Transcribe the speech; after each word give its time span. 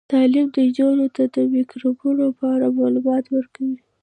تعلیم 0.13 0.47
نجونو 0.61 1.05
ته 1.15 1.23
د 1.35 1.37
میکروبونو 1.55 2.25
په 2.37 2.43
اړه 2.55 2.67
معلومات 2.79 3.25
ورکوي. 3.35 3.77